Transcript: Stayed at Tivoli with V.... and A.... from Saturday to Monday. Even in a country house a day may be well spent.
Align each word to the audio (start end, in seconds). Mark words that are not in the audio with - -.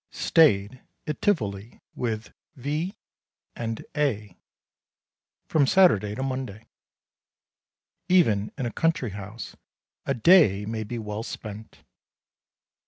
Stayed 0.09 0.81
at 1.05 1.21
Tivoli 1.21 1.79
with 1.93 2.33
V.... 2.55 2.95
and 3.55 3.85
A.... 3.95 4.35
from 5.45 5.67
Saturday 5.67 6.15
to 6.15 6.23
Monday. 6.23 6.65
Even 8.09 8.51
in 8.57 8.65
a 8.65 8.71
country 8.73 9.11
house 9.11 9.55
a 10.07 10.15
day 10.15 10.65
may 10.65 10.83
be 10.83 10.97
well 10.97 11.21
spent. 11.21 11.83